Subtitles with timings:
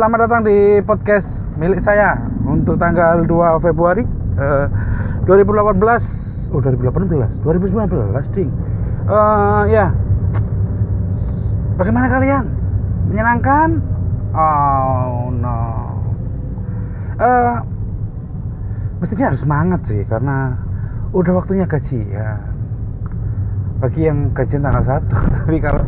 [0.00, 2.16] Selamat datang di podcast milik saya
[2.48, 4.00] untuk tanggal 2 Februari
[4.40, 4.66] eh,
[5.28, 6.56] 2018.
[6.56, 8.48] Oh, 2018, 2019, ding.
[9.04, 9.92] Eh, ya.
[11.76, 12.48] Bagaimana kalian?
[13.12, 13.84] Menyenangkan?
[14.32, 15.60] Oh, no.
[17.20, 17.56] Eh,
[19.04, 20.56] mestinya harus semangat sih karena
[21.12, 22.40] udah waktunya gajian.
[23.84, 25.12] Bagi yang gajian tanggal 1,
[25.44, 25.84] tapi kalau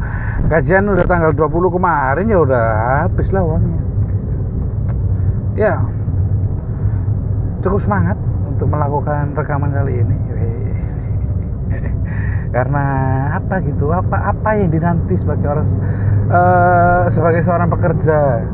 [0.52, 1.48] gajian udah tanggal 20
[1.80, 2.64] kemarin ya udah
[3.08, 3.91] habis lah uangnya
[5.58, 5.82] ya.
[7.62, 10.16] Cukup semangat untuk melakukan rekaman kali ini.
[12.56, 12.84] Karena
[13.38, 13.94] apa gitu?
[13.94, 15.66] Apa apa yang dinanti sebagai orang
[16.28, 18.44] uh, sebagai seorang pekerja?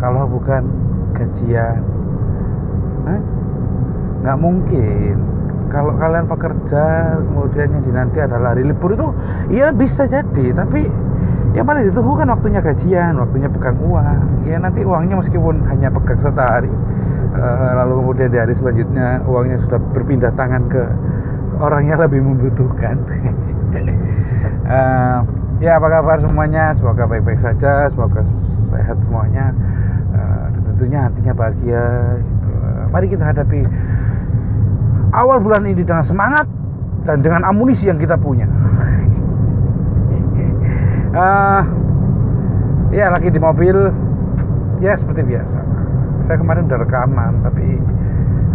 [0.00, 0.62] Kalau bukan
[1.14, 1.94] gajian.
[4.24, 5.14] Nggak mungkin.
[5.68, 9.12] Kalau kalian pekerja kemudian yang dinanti adalah hari libur itu
[9.52, 10.56] ya bisa jadi.
[10.56, 10.88] Tapi
[11.54, 16.18] yang paling ditunggu kan waktunya gajian waktunya pegang uang ya nanti uangnya meskipun hanya pegang
[16.18, 16.70] setahari
[17.38, 20.82] uh, lalu kemudian di hari selanjutnya uangnya sudah berpindah tangan ke
[21.62, 22.98] orang yang lebih membutuhkan
[24.66, 25.22] uh,
[25.64, 28.26] ya apa kabar semuanya semoga baik-baik saja semoga
[28.66, 29.54] sehat semuanya
[30.10, 32.50] uh, tentunya hatinya bahagia gitu.
[32.90, 33.62] mari kita hadapi
[35.14, 36.50] awal bulan ini dengan semangat
[37.04, 38.48] dan dengan amunisi yang kita punya.
[41.14, 41.62] Uh,
[42.90, 43.90] ya lagi di mobil,
[44.82, 45.62] ya seperti biasa.
[46.26, 47.78] Saya kemarin udah rekaman, tapi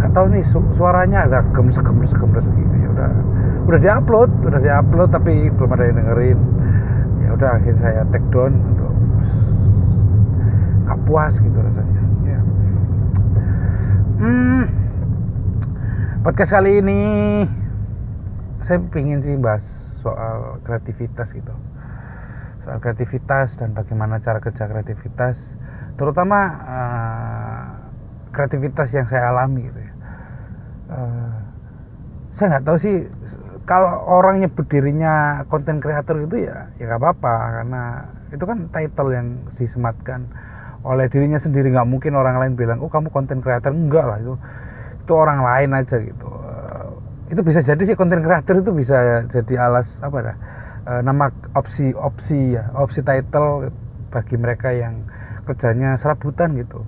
[0.00, 2.74] nggak tahu nih su suaranya ada gemes gemes gemes gitu.
[2.76, 3.10] Ya udah
[3.68, 6.38] udah diupload udah diupload tapi belum ada yang dengerin.
[7.24, 8.92] Ya udah akhirnya saya take down untuk
[10.88, 12.02] nggak puas gitu rasanya.
[12.28, 12.40] Ya.
[14.20, 14.80] Hmm
[16.20, 17.00] podcast kali ini
[18.60, 19.64] saya ingin sih bahas
[20.04, 21.48] soal kreativitas gitu
[22.70, 25.58] soal kreativitas dan bagaimana cara kerja kreativitas
[25.98, 27.66] terutama uh,
[28.30, 29.92] kreativitas yang saya alami gitu ya.
[30.86, 31.34] Uh,
[32.30, 32.96] saya nggak tahu sih
[33.66, 34.70] kalau orang nyebut
[35.50, 37.82] konten kreator itu ya ya nggak apa-apa karena
[38.30, 39.26] itu kan title yang
[39.58, 40.30] disematkan
[40.86, 41.74] oleh dirinya sendiri.
[41.74, 43.74] Nggak mungkin orang lain bilang oh kamu konten kreator.
[43.74, 44.38] Enggak lah itu
[45.02, 46.22] itu orang lain aja gitu.
[46.30, 46.94] Uh,
[47.34, 50.34] itu bisa jadi sih konten kreator itu bisa jadi alas apa ya
[50.86, 53.72] uh, nama opsi opsi ya opsi title
[54.10, 55.04] bagi mereka yang
[55.48, 56.84] kerjanya serabutan gitu.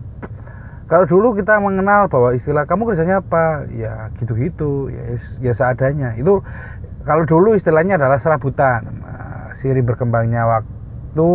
[0.90, 3.64] Kalau dulu kita mengenal bahwa istilah kamu kerjanya apa?
[3.72, 6.12] Ya gitu-gitu ya ya seadanya.
[6.20, 6.44] Itu
[7.08, 9.00] kalau dulu istilahnya adalah serabutan.
[9.00, 11.32] Uh, siri berkembangnya waktu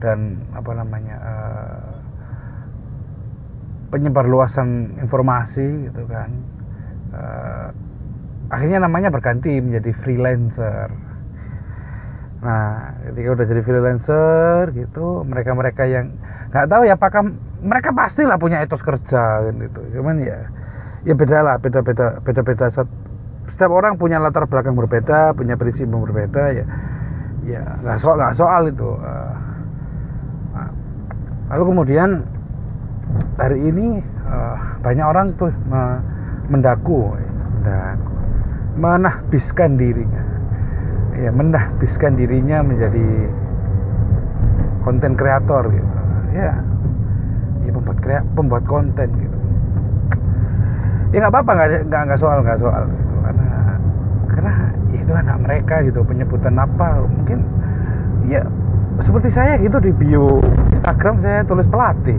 [0.00, 1.96] dan apa namanya uh,
[3.88, 6.30] penyebar luasan informasi gitu kan.
[7.14, 7.68] Uh,
[8.52, 10.92] akhirnya namanya berganti menjadi freelancer
[12.44, 16.12] nah ketika udah jadi freelancer gitu mereka-mereka yang
[16.52, 17.32] nggak tahu ya apakah
[17.64, 19.80] mereka pastilah punya etos kerja kan gitu.
[19.96, 20.52] Cuman ya
[21.08, 22.66] ya beda lah beda beda beda beda.
[23.48, 26.64] Setiap orang punya latar belakang berbeda punya prinsip yang berbeda ya
[27.48, 28.90] ya nggak soal nggak soal itu.
[29.00, 29.32] Uh,
[31.48, 32.24] lalu kemudian
[33.36, 35.52] hari ini uh, banyak orang tuh
[36.48, 38.12] mendaku, mendaku,
[38.80, 40.23] menahbiskan dirinya,
[41.14, 43.30] ya menahbiskan dirinya menjadi
[44.82, 45.88] konten kreator gitu,
[46.34, 46.60] ya,
[47.64, 49.38] ya pembuat krea, pembuat konten gitu.
[51.14, 51.50] Ya nggak apa-apa,
[51.86, 53.48] nggak nggak soal nggak soal gitu, karena
[54.28, 54.52] karena
[54.90, 57.46] ya itu anak mereka gitu penyebutan apa mungkin
[58.26, 58.42] ya
[58.98, 60.42] seperti saya gitu di bio
[60.74, 62.14] Instagram saya tulis pelatih.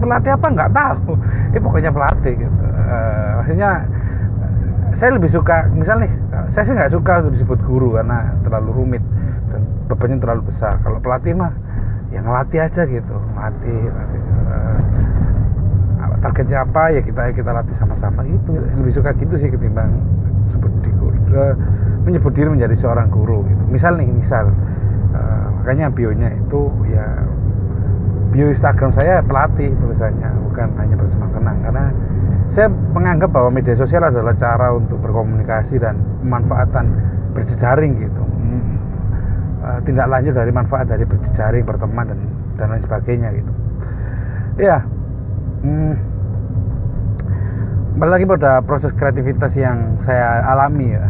[0.00, 0.46] Pelatih apa?
[0.52, 1.16] Nggak tahu.
[1.52, 2.64] Ini pokoknya pelatih gitu.
[2.90, 3.88] Uh, maksudnya
[4.96, 6.12] saya lebih suka misal nih
[6.50, 9.02] saya sih nggak suka untuk disebut guru karena terlalu rumit
[9.50, 10.78] dan bebannya terlalu besar.
[10.82, 11.54] Kalau pelatih mah
[12.10, 13.80] yang ngelatih aja gitu melatih
[14.50, 14.78] uh,
[16.20, 19.94] targetnya apa ya kita kita latih sama-sama itu lebih suka gitu sih ketimbang
[20.50, 21.54] sebut di guru uh,
[22.02, 23.62] menyebut diri menjadi seorang guru gitu.
[23.70, 24.50] Misal nih misal
[25.60, 27.04] makanya bionya itu ya
[28.32, 31.49] bio Instagram saya pelatih tulisannya bukan hanya bersenang-senang
[32.50, 36.90] saya menganggap bahwa media sosial adalah cara untuk berkomunikasi dan pemanfaatan
[37.30, 38.22] berjejaring gitu.
[38.26, 38.74] Hmm,
[39.62, 42.20] uh, tindak lanjut dari manfaat dari berjejaring berteman dan
[42.58, 43.52] dan lain sebagainya gitu.
[44.58, 44.82] Ya
[45.62, 45.94] hmm,
[48.02, 51.06] balik lagi pada proses kreativitas yang saya alami ya.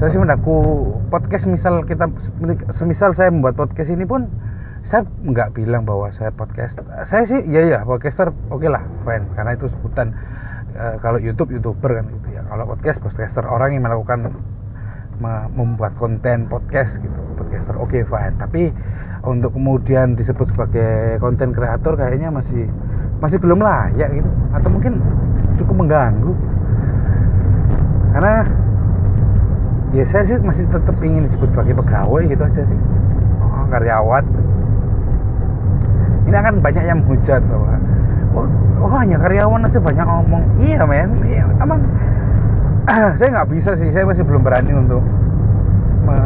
[0.00, 2.08] Saya sih mendaku podcast misal kita
[2.72, 4.26] semisal saya membuat podcast ini pun
[4.82, 9.30] saya nggak bilang bahwa saya podcast saya sih ya ya podcaster oke okay lah fine.
[9.38, 10.10] Karena itu sebutan
[10.74, 12.42] e, kalau YouTube youtuber kan gitu ya.
[12.50, 13.46] Kalau podcast podcaster.
[13.46, 14.34] Orang yang melakukan
[15.54, 18.34] membuat konten podcast gitu podcaster oke okay, fine.
[18.42, 18.62] Tapi
[19.22, 22.66] untuk kemudian disebut sebagai konten kreator kayaknya masih
[23.22, 24.30] masih belum layak gitu.
[24.50, 24.98] Atau mungkin
[25.62, 26.34] cukup mengganggu
[28.18, 28.44] karena
[29.94, 32.80] ya saya sih masih tetap ingin disebut sebagai pegawai gitu aja sih.
[33.46, 34.26] Oh, karyawan
[36.32, 37.76] ini akan banyak yang menghujat bahwa
[38.32, 38.48] oh,
[38.88, 40.48] oh hanya karyawan aja banyak ngomong.
[40.64, 41.20] Iya men.
[41.28, 41.84] Iya emang
[43.20, 43.92] saya nggak bisa sih.
[43.92, 45.04] Saya masih belum berani untuk
[46.08, 46.16] me,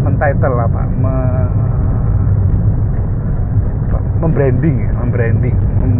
[0.00, 1.16] mentitle apa me,
[4.16, 5.56] membranding ya membranding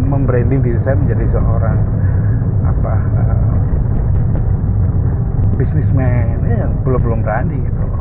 [0.09, 1.77] membranding diri saya menjadi seorang
[2.65, 3.57] apa uh,
[5.61, 7.96] bisnismen ya belum belum berani gitu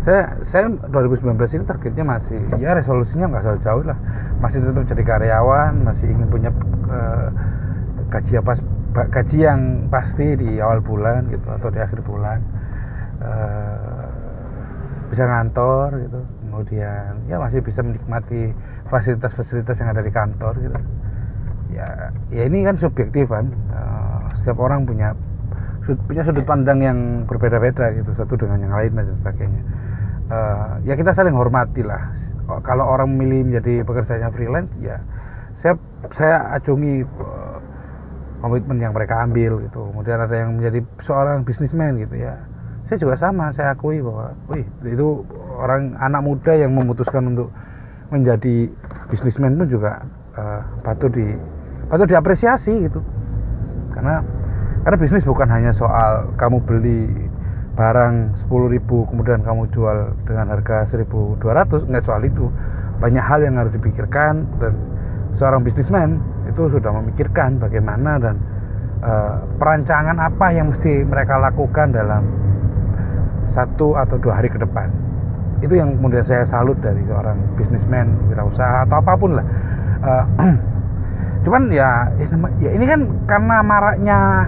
[0.00, 3.98] saya saya 2019 ini targetnya masih ya resolusinya nggak jauh-jauh lah.
[4.40, 6.50] Masih tetap jadi karyawan masih ingin punya
[6.88, 7.28] uh,
[8.08, 8.56] gaji apa
[9.12, 12.40] gaji yang pasti di awal bulan gitu atau di akhir bulan.
[13.20, 14.08] Uh,
[15.12, 16.20] bisa ngantor gitu.
[16.48, 18.56] Kemudian ya masih bisa menikmati
[18.88, 20.80] fasilitas-fasilitas yang ada di kantor gitu.
[21.76, 23.52] Ya ya ini kan subjektif kan.
[23.68, 25.12] Uh, setiap orang punya
[26.08, 26.98] punya sudut pandang yang
[27.28, 29.62] berbeda-beda gitu satu dengan yang lain dan sebagainya
[30.30, 32.14] uh, ya kita saling hormati lah.
[32.66, 34.98] Kalau orang memilih menjadi pekerjaannya freelance ya
[35.54, 35.74] saya
[36.10, 37.58] saya acungi uh,
[38.40, 39.90] komitmen yang mereka ambil gitu.
[39.92, 42.40] Kemudian ada yang menjadi seorang bisnismen gitu ya.
[42.88, 45.22] Saya juga sama saya akui bahwa wih itu
[45.60, 47.54] orang anak muda yang memutuskan untuk
[48.10, 48.66] menjadi
[49.06, 50.02] bisnismen pun juga
[50.34, 51.36] uh, patut di
[51.86, 53.04] patut diapresiasi gitu.
[53.94, 54.24] Karena
[54.82, 57.29] karena bisnis bukan hanya soal kamu beli
[57.80, 61.40] barang 10.000 kemudian kamu jual dengan harga 1.200
[61.88, 62.52] nggak soal itu.
[63.00, 64.76] Banyak hal yang harus dipikirkan dan
[65.32, 68.36] seorang bisnismen itu sudah memikirkan bagaimana dan
[69.00, 72.28] uh, perancangan apa yang mesti mereka lakukan dalam
[73.48, 74.92] satu atau dua hari ke depan.
[75.64, 79.46] Itu yang kemudian saya salut dari seorang bisnismen wirausaha atau apa pun lah.
[80.04, 80.24] Uh,
[81.48, 82.12] cuman ya,
[82.60, 84.44] ya ini kan karena maraknya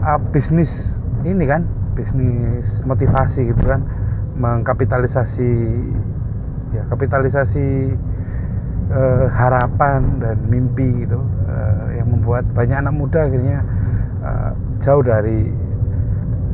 [0.00, 0.96] uh, bisnis
[1.28, 3.86] ini kan bisnis motivasi gitu kan
[4.34, 5.50] mengkapitalisasi
[6.74, 7.94] ya kapitalisasi
[8.90, 13.62] uh, harapan dan mimpi gitu uh, yang membuat banyak anak muda akhirnya
[14.26, 14.52] uh,
[14.82, 15.48] jauh dari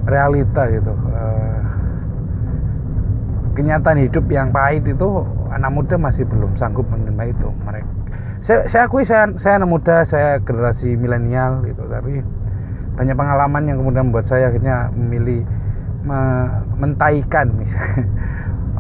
[0.05, 0.93] realita gitu.
[0.93, 1.61] Uh,
[3.57, 7.49] kenyataan hidup yang pahit itu anak muda masih belum sanggup menerima itu.
[7.65, 8.01] Mereka
[8.41, 12.25] saya, saya akui saya, saya anak muda saya generasi milenial gitu tapi
[13.01, 15.49] banyak pengalaman yang kemudian membuat saya akhirnya memilih
[16.05, 16.21] me
[16.77, 18.05] mentaikan misalnya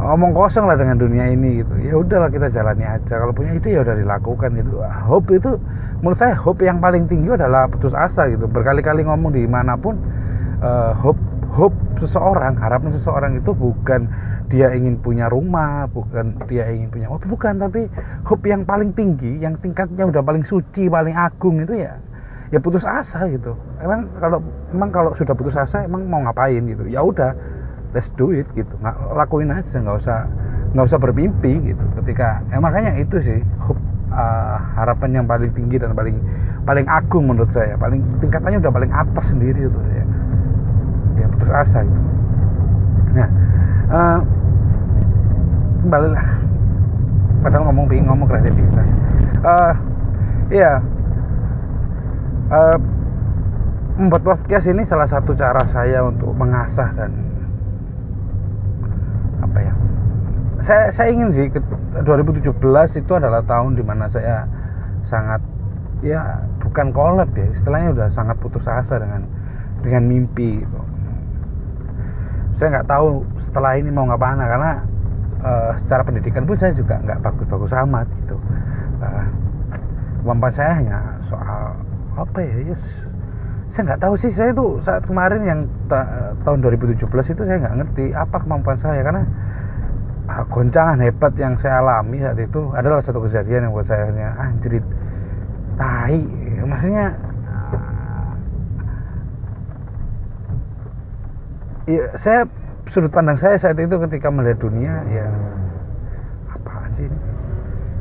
[0.12, 1.72] omong kosong lah dengan dunia ini gitu.
[1.80, 3.16] Ya udahlah kita jalani aja.
[3.16, 4.80] Kalau punya ide ya udah dilakukan gitu.
[5.08, 5.56] Hope itu
[6.04, 8.44] menurut saya hope yang paling tinggi adalah putus asa gitu.
[8.44, 9.96] Berkali-kali ngomong di mana pun
[10.60, 11.20] uh, hope
[11.52, 14.08] hope seseorang harapan seseorang itu bukan
[14.50, 17.56] dia ingin punya rumah bukan dia ingin punya mobil bukan.
[17.56, 17.88] Tapi
[18.24, 22.00] hope yang paling tinggi yang tingkatnya udah paling suci paling agung itu ya
[22.50, 23.54] ya putus asa gitu.
[23.82, 24.38] Emang kalau
[24.74, 26.86] emang kalau sudah putus asa emang mau ngapain gitu?
[26.86, 27.34] Ya udah
[27.94, 28.74] let's do it gitu.
[28.78, 30.26] Nggak lakuin aja nggak usah
[30.74, 31.84] nggak usah bermimpi gitu.
[32.02, 33.40] Ketika ya makanya itu sih
[34.10, 36.18] uh, harapan yang paling tinggi dan paling
[36.66, 37.78] paling agung menurut saya.
[37.78, 40.04] Paling tingkatannya udah paling atas sendiri itu ya.
[41.22, 42.00] Ya putus asa gitu.
[43.14, 43.28] Nah
[43.90, 44.18] uh,
[45.80, 46.26] kembali lah
[47.40, 48.92] padahal ngomong bingung ngomong kreativitas
[49.40, 49.72] uh,
[50.52, 50.84] ya
[52.50, 52.78] uh,
[53.96, 57.30] membuat podcast ini salah satu cara saya untuk mengasah dan
[60.60, 62.52] saya saya ingin sih 2017
[63.00, 64.44] itu adalah tahun di mana saya
[65.00, 65.40] sangat
[66.04, 69.24] ya bukan kolab ya istilahnya udah sangat putus asa dengan
[69.80, 70.80] dengan mimpi gitu.
[72.52, 74.84] saya nggak tahu setelah ini mau ngapain karena
[75.40, 78.36] uh, secara pendidikan pun saya juga nggak bagus-bagus amat gitu
[79.00, 79.26] uh,
[80.20, 80.98] kemampuan saya hanya
[82.20, 82.76] apa ya?
[82.76, 82.84] Yes.
[83.70, 84.34] saya nggak tahu sih.
[84.34, 89.00] Saya itu saat kemarin yang ta tahun 2017 itu saya nggak ngerti apa kemampuan saya.
[89.06, 89.22] Karena
[90.30, 94.30] Ah, goncangan hebat yang saya alami saat itu adalah satu kejadian yang buat saya akhirnya
[94.38, 94.86] anjrit
[95.74, 96.22] tai.
[96.62, 97.18] Maksudnya
[101.90, 102.46] ya saya
[102.86, 105.26] sudut pandang saya saat itu ketika melihat dunia ya
[106.54, 107.18] apaan sih ini?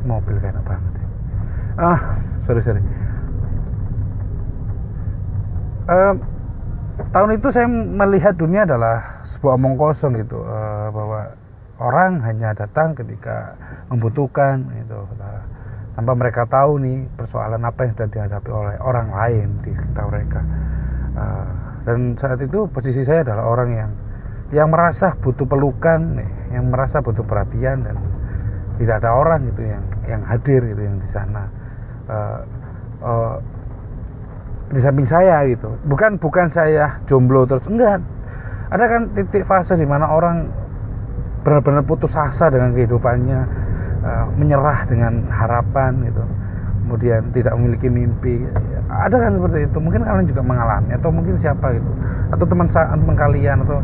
[0.06, 1.06] Mobil kayak banget ya.
[1.82, 2.00] ah
[2.46, 2.78] sorry sorry
[5.88, 6.14] uh,
[7.14, 11.32] tahun itu saya melihat dunia adalah sebuah omong kosong gitu uh, bahwa
[11.80, 13.56] orang hanya datang ketika
[13.88, 15.00] membutuhkan itu
[15.96, 20.40] tanpa mereka tahu nih persoalan apa yang sedang dihadapi oleh orang lain di sekitar mereka.
[21.16, 21.48] Uh,
[21.88, 23.90] dan saat itu posisi saya adalah orang yang
[24.50, 26.20] yang merasa butuh pelukan
[26.52, 27.96] yang merasa butuh perhatian dan
[28.78, 31.48] tidak ada orang gitu yang yang hadir gitu yang di sana.
[32.10, 32.38] Uh,
[33.02, 33.34] uh,
[34.70, 35.74] di samping saya gitu.
[35.86, 38.02] Bukan bukan saya jomblo terus enggak.
[38.70, 40.46] Ada kan titik fase di mana orang
[41.42, 43.40] benar-benar putus asa dengan kehidupannya
[44.06, 46.22] uh, menyerah dengan harapan gitu.
[46.86, 48.46] Kemudian tidak memiliki mimpi.
[48.90, 49.78] Ada kan seperti itu.
[49.82, 51.90] Mungkin kalian juga mengalami atau mungkin siapa gitu.
[52.30, 53.78] Atau teman teman kalian atau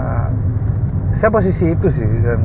[0.00, 0.28] uh,
[1.12, 2.40] saya posisi itu sih dan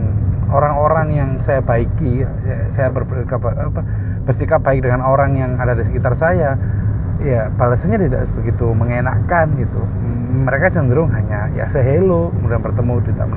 [0.52, 2.28] orang-orang yang saya baiki
[2.76, 3.82] saya bersikap apa,
[4.28, 6.60] bersikap baik dengan orang yang ada di sekitar saya
[7.22, 9.82] ya balasannya tidak begitu mengenakkan gitu.
[10.32, 13.28] Mereka cenderung hanya ya say hello kemudian bertemu tidak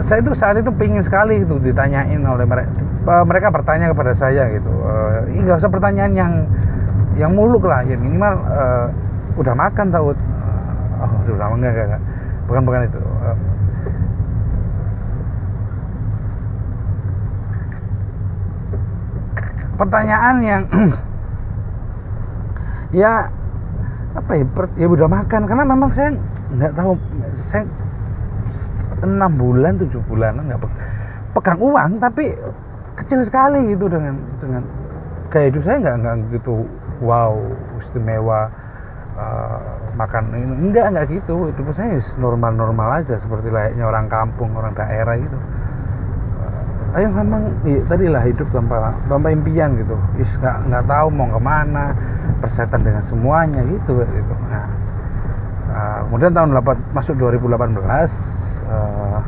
[0.00, 2.72] saya itu saat itu pingin sekali itu ditanyain oleh mereka
[3.28, 4.70] mereka bertanya kepada saya gitu
[5.28, 6.32] e, nggak usah pertanyaan yang
[7.20, 8.88] yang muluk lah ya minimal uh,
[9.36, 10.16] udah makan tau.
[11.00, 12.02] Oh udah enggak enggak,
[12.48, 13.00] bukan bukan itu
[19.80, 20.62] pertanyaan yang
[22.90, 23.30] ya
[24.14, 24.44] apa ya
[24.76, 25.46] ya udah makan.
[25.46, 26.14] Karena memang saya
[26.50, 26.92] nggak tahu
[27.34, 27.64] saya
[29.00, 30.60] enam bulan tujuh bulan nggak
[31.38, 32.34] pegang uang tapi
[32.98, 34.62] kecil sekali gitu dengan dengan
[35.30, 36.66] gaya hidup saya nggak nggak gitu
[37.00, 37.38] wow
[37.78, 38.50] istimewa
[39.16, 39.62] uh,
[39.94, 40.54] makan ini.
[40.68, 41.48] Enggak enggak gitu.
[41.54, 45.38] Itu saya normal normal aja seperti layaknya orang kampung orang daerah gitu.
[46.90, 49.94] Ayo memang iya, tadi lah hidup tanpa tanpa impian gitu.
[50.18, 51.94] Is nggak nggak tahu mau ke mana
[52.40, 54.34] persetan dengan semuanya gitu gitu.
[54.48, 54.66] Nah
[55.70, 58.00] uh, kemudian tahun 8, masuk 2018 uh,
[58.70, 59.18] eh,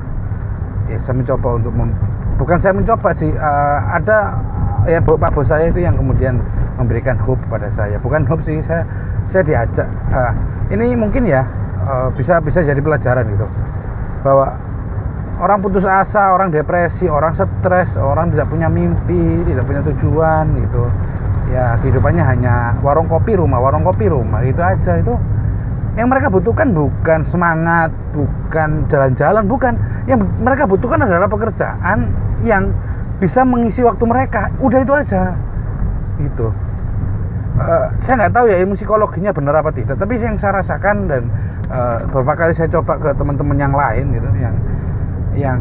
[0.90, 1.94] ya saya mencoba untuk mem,
[2.36, 4.40] bukan saya mencoba sih uh, ada
[4.88, 6.42] ya pak bos saya itu yang kemudian
[6.80, 8.02] memberikan hope pada saya.
[8.02, 8.82] Bukan hope sih saya
[9.30, 10.32] saya diajak uh,
[10.74, 11.46] ini mungkin ya
[11.86, 13.46] uh, bisa bisa jadi pelajaran gitu.
[14.26, 14.58] Bahwa
[15.42, 20.86] orang putus asa, orang depresi, orang stres, orang tidak punya mimpi, tidak punya tujuan gitu.
[21.52, 25.12] Ya kehidupannya hanya warung kopi rumah, warung kopi rumah itu aja itu.
[25.92, 29.76] Yang mereka butuhkan bukan semangat, bukan jalan-jalan, bukan.
[30.08, 32.08] Yang mereka butuhkan adalah pekerjaan
[32.40, 32.72] yang
[33.20, 34.48] bisa mengisi waktu mereka.
[34.64, 35.36] Udah itu aja.
[36.16, 36.56] Itu.
[37.52, 41.28] Uh, saya nggak tahu ya ilmu psikologinya benar apa tidak, tapi yang saya rasakan dan
[41.68, 44.56] uh, beberapa kali saya coba ke teman-teman yang lain gitu, yang
[45.36, 45.58] yang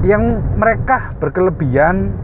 [0.00, 0.22] yang
[0.56, 2.16] mereka berkelebihan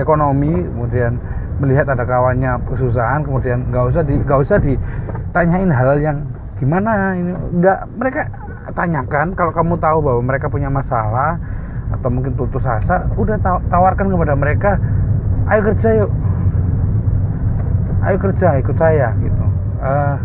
[0.00, 1.18] ekonomi kemudian
[1.62, 6.18] melihat ada kawannya kesusahan kemudian nggak usah di nggak usah ditanyain hal yang
[6.58, 7.32] gimana ini.
[7.60, 8.22] Nggak mereka
[8.74, 11.38] tanyakan kalau kamu tahu bahwa mereka punya masalah
[11.92, 13.38] atau mungkin putus asa udah
[13.70, 14.70] tawarkan kepada mereka
[15.52, 16.10] ayo kerja yuk.
[18.04, 19.44] Ayo kerja ikut saya gitu.
[19.84, 20.16] Uh,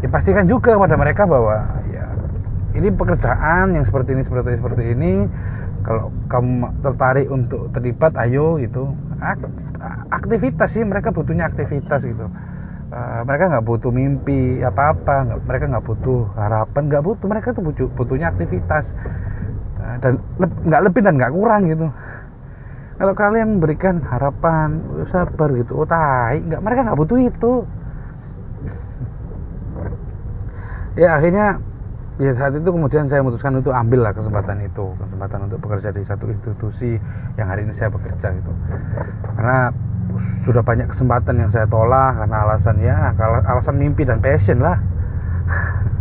[0.00, 1.84] ya pastikan juga kepada mereka bahwa
[2.74, 5.12] ini pekerjaan yang seperti ini seperti ini seperti ini
[5.84, 8.96] kalau kamu tertarik untuk terlibat ayo gitu.
[10.08, 12.26] Aktivitas sih mereka butuhnya aktivitas gitu.
[12.94, 17.50] Uh, mereka nggak butuh mimpi apa apa nggak, mereka nggak butuh harapan nggak butuh mereka
[17.50, 18.94] tuh butuh, butuhnya aktivitas.
[19.82, 21.86] Uh, dan nggak le, lebih dan nggak kurang gitu.
[22.94, 24.78] Kalau kalian berikan harapan
[25.10, 26.40] sabar gitu oh tai.
[26.40, 27.52] Nggak mereka nggak butuh itu.
[30.94, 31.58] Ya akhirnya
[32.14, 36.06] ya saat itu kemudian saya memutuskan untuk ambil lah kesempatan itu kesempatan untuk bekerja di
[36.06, 36.94] satu institusi
[37.34, 38.52] yang hari ini saya bekerja gitu.
[39.34, 39.74] Karena
[40.46, 44.78] sudah banyak kesempatan yang saya tolak karena alasan ya alasan mimpi dan passion lah.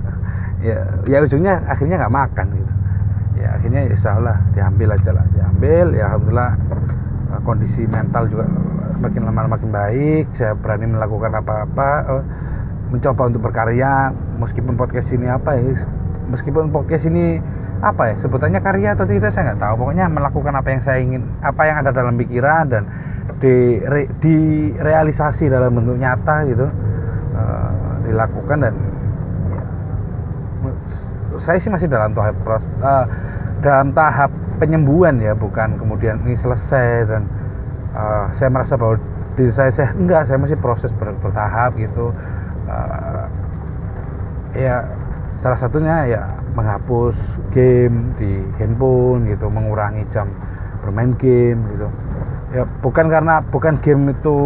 [0.64, 2.72] Ya ya ujungnya akhirnya nggak makan gitu.
[3.36, 5.92] Ya akhirnya ya Allah diambil aja lah diambil.
[5.92, 6.56] Ya alhamdulillah
[7.44, 8.48] kondisi mental juga
[9.04, 10.32] makin lama makin baik.
[10.32, 12.24] Saya berani melakukan apa-apa eh,
[12.96, 14.16] mencoba untuk berkarya.
[14.40, 15.76] Meskipun podcast ini apa ya
[16.32, 17.42] meskipun podcast ini
[17.84, 19.74] apa ya sebutannya karya atau tidak saya nggak tahu.
[19.84, 22.84] Pokoknya melakukan apa yang saya ingin apa yang ada dalam pikiran dan
[23.44, 26.68] di re, direalisasi dalam bentuk nyata gitu
[27.36, 27.72] uh,
[28.08, 28.76] dilakukan dan
[29.52, 29.64] ya,
[31.40, 33.06] saya sih masih dalam tahap uh,
[33.60, 37.28] dalam tahap penyembuhan ya bukan kemudian ini selesai dan
[37.96, 39.00] uh, saya merasa bahwa
[39.36, 42.16] diri saya saya enggak saya masih proses ber, bertahap gitu.
[42.64, 43.28] Uh,
[44.54, 44.86] ya
[45.38, 46.22] salah satunya ya
[46.54, 50.30] menghapus game di handphone gitu mengurangi jam
[50.86, 51.88] bermain game gitu.
[52.54, 54.38] Ya bukan karena bukan game itu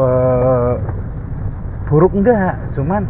[0.00, 0.80] uh,
[1.84, 2.56] buruk enggak.
[2.72, 3.04] Cuman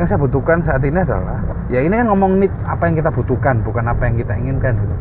[0.00, 3.60] yang saya butuhkan saat ini adalah ya ini kan ngomong nih apa yang kita butuhkan
[3.60, 4.96] bukan apa yang kita inginkan gitu.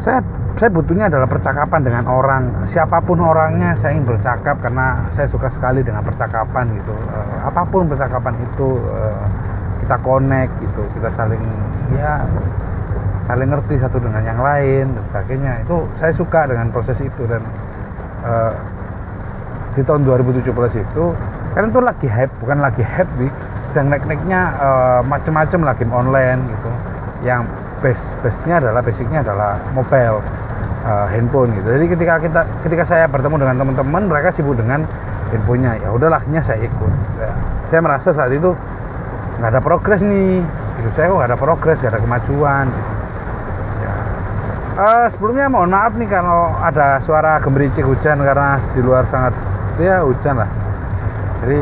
[0.00, 0.20] Saya
[0.58, 2.66] saya butuhnya adalah percakapan dengan orang.
[2.66, 6.92] Siapa pun orangnya saya ingin bercakap karena saya suka sekali dengan percakapan gitu.
[6.92, 9.24] Uh, apa pun percakapan itu uh,
[9.84, 11.42] kita connect gitu kita saling
[11.98, 12.22] ya
[13.24, 15.52] saling ngerti satu dengan yang lain dan sebagainya.
[15.64, 17.40] Itu saya suka dengan proses itu dan
[18.26, 18.52] uh,
[19.78, 20.50] di tahun 2017
[20.82, 21.04] itu
[21.54, 23.30] kan itu lagi hype bukan lagi hype nih
[23.62, 26.70] sedang naik-naiknya uh, macam-macam lagi online gitu.
[27.20, 27.48] Yang
[27.80, 30.20] base base-nya adalah basicnya adalah mobile
[30.84, 31.68] uh, handphone gitu.
[31.68, 34.84] Jadi ketika kita ketika saya bertemu dengan teman-teman mereka sibuk dengan
[35.30, 36.92] handphonenya ya udah akhirnya saya ikut.
[37.20, 37.32] Ya,
[37.68, 38.56] saya merasa saat itu
[39.40, 40.42] nggak ada progres nih.
[40.80, 42.66] Hidup saya kok nggak ada progres, nggak ada kemajuan.
[43.84, 43.94] Ya.
[44.80, 49.36] Uh, sebelumnya mohon maaf nih kalau ada suara gemericik hujan karena di luar sangat
[49.80, 50.50] ya hujan lah.
[51.44, 51.60] Jadi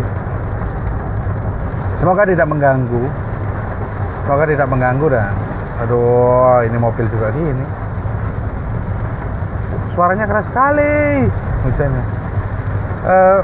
[1.98, 3.04] semoga tidak mengganggu.
[4.26, 5.32] Semoga tidak mengganggu dan
[5.78, 7.54] aduh ini mobil juga ini
[9.98, 11.26] suaranya keras sekali.
[11.66, 12.02] Hujannya
[13.02, 13.40] uh,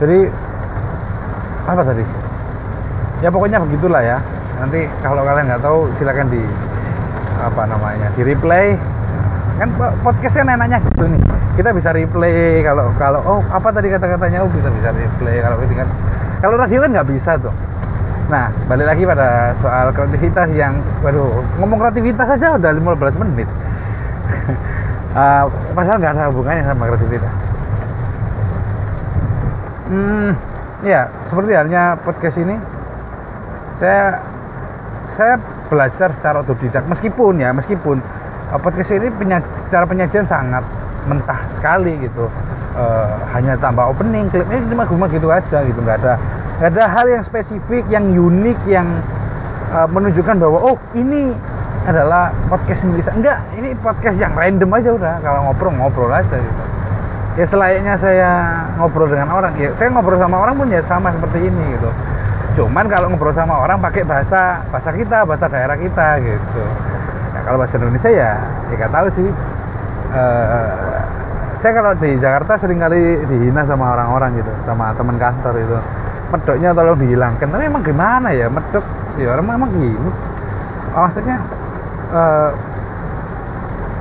[0.00, 0.32] jadi
[1.68, 2.04] apa tadi?
[3.20, 4.16] Ya pokoknya begitulah ya.
[4.56, 6.40] Nanti kalau kalian nggak tahu silakan di
[7.44, 8.72] apa namanya di replay.
[9.60, 11.20] Kan podcastnya enaknya gitu nih.
[11.60, 14.46] Kita bisa replay kalau kalau oh apa tadi kata-katanya?
[14.46, 15.88] Oh kita bisa replay kalau itu kan.
[16.38, 17.52] Kalau radio kan nggak bisa tuh
[18.28, 23.48] nah balik lagi pada soal kreativitas yang waduh ngomong kreativitas aja udah 15 menit.
[25.16, 27.32] Uh, padahal nggak ada hubungannya sama kreativitas.
[29.88, 30.36] Hmm
[30.86, 32.54] ya seperti halnya podcast ini
[33.74, 34.22] saya
[35.08, 37.98] saya belajar secara otodidak meskipun ya meskipun
[38.54, 39.10] uh, podcast ini
[39.58, 40.62] secara penyajian sangat
[41.08, 42.28] mentah sekali gitu.
[42.78, 46.14] Uh, hanya tambah opening klip ini cuma gitu aja gitu nggak ada
[46.58, 48.88] nggak ada hal yang spesifik yang unik yang
[49.70, 51.30] uh, menunjukkan bahwa oh ini
[51.86, 55.14] adalah podcast milik enggak ini podcast yang random aja udah.
[55.24, 56.62] Kalau ngobrol ngobrol aja gitu.
[57.38, 58.30] Ya selayaknya saya
[58.76, 59.54] ngobrol dengan orang.
[59.56, 61.90] Ya saya ngobrol sama orang pun ya sama seperti ini gitu.
[62.58, 66.64] Cuman kalau ngobrol sama orang pakai bahasa bahasa kita bahasa daerah kita gitu.
[67.32, 68.30] Ya, kalau bahasa Indonesia ya
[68.68, 69.28] ya nggak tahu sih.
[70.08, 70.98] Uh,
[71.54, 75.78] saya kalau di Jakarta sering kali dihina sama orang-orang gitu sama teman kantor itu
[76.32, 77.46] medoknya tolong dihilangkan.
[77.48, 78.84] Tapi emang gimana ya medok?
[79.18, 79.96] Ya orang emang gini.
[80.94, 81.36] Oh, maksudnya
[82.14, 82.50] uh,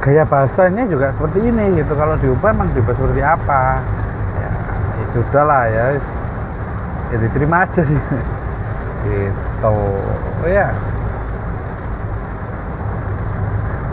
[0.03, 1.93] gaya bahasanya juga seperti ini gitu.
[1.97, 3.81] Kalau diubah emang diubah seperti apa?
[4.37, 4.49] Ya,
[4.95, 5.85] ya sudah lah ya
[7.11, 7.99] ya diterima aja sih.
[9.07, 9.39] Gitu.
[9.63, 10.69] Oh ya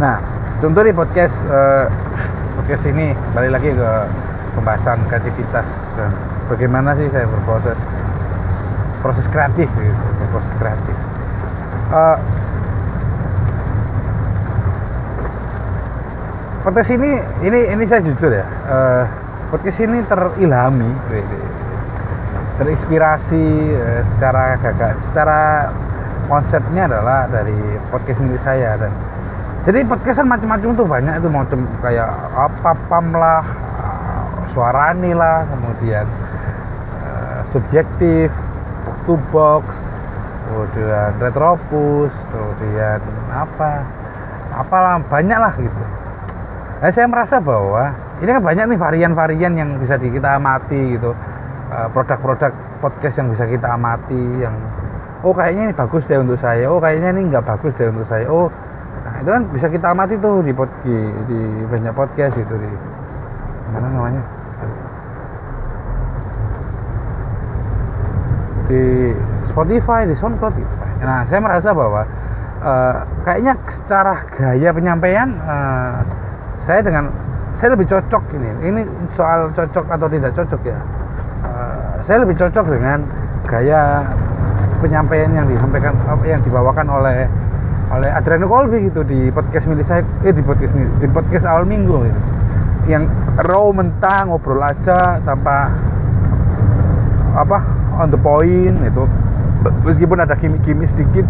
[0.02, 0.18] nah
[0.58, 1.86] contoh di podcast uh,
[2.58, 3.90] podcast ini balik lagi ke
[4.58, 6.10] pembahasan kreativitas dan
[6.50, 7.78] bagaimana sih saya berproses
[9.04, 10.02] proses kreatif gitu.
[10.32, 10.96] Proses kreatif.
[11.92, 12.16] Uh,
[16.64, 19.04] podcast ini ini ini saya jujur ya uh,
[19.52, 20.88] podcast ini terilhami
[22.56, 23.44] terinspirasi
[23.76, 25.68] uh, secara gagak secara
[26.24, 27.52] konsepnya adalah dari
[27.92, 28.88] podcast milik saya dan
[29.68, 33.44] jadi podcastan macam-macam tuh banyak itu macam kayak apa pam lah
[34.56, 36.08] suarani lah kemudian
[37.04, 38.32] uh, subjektif
[39.04, 39.64] box to box
[40.48, 43.00] kemudian retropus kemudian
[43.32, 43.84] apa?
[44.54, 45.82] Apalah banyak lah gitu.
[46.80, 51.12] Nah, saya merasa bahwa ini kan banyak nih varian-varian yang bisa kita amati gitu.
[51.74, 54.54] Eh, produk-produk podcast yang bisa kita amati yang
[55.24, 56.68] oh kayaknya ini bagus deh untuk saya.
[56.70, 58.28] Oh kayaknya ini nggak bagus deh untuk saya.
[58.28, 58.48] Oh
[59.04, 60.96] nah itu kan bisa kita amati tuh di pod, di,
[61.28, 62.70] di banyak podcast gitu di
[63.74, 64.43] mana namanya
[68.68, 69.12] di
[69.44, 70.54] Spotify di SoundCloud.
[70.56, 70.74] Gitu
[71.04, 72.08] nah saya merasa bahwa
[72.64, 72.94] uh,
[73.28, 76.00] kayaknya secara gaya penyampaian uh,
[76.56, 77.12] saya dengan
[77.54, 78.50] saya lebih cocok ini.
[78.66, 78.80] Ini
[79.14, 80.80] soal cocok atau tidak cocok ya.
[81.44, 83.06] Uh, saya lebih cocok dengan
[83.46, 84.08] gaya
[84.82, 85.94] penyampaian yang disampaikan
[86.26, 87.28] yang dibawakan oleh
[87.92, 92.00] oleh Adriano Colby gitu di podcast milik saya eh di podcast di podcast awal minggu
[92.04, 92.20] gitu.
[92.84, 93.08] Yang
[93.40, 95.72] raw mentah ngobrol aja tanpa
[97.34, 97.58] apa
[97.98, 99.04] on the point itu.
[99.84, 101.24] Meskipun ada gimmick-gimmick sedikit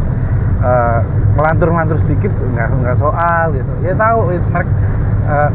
[0.64, 1.00] uh,
[1.38, 3.72] ngelantur-ngelantur sedikit nggak nggak soal gitu.
[3.86, 4.72] Ya tahu mereka
[5.30, 5.50] uh,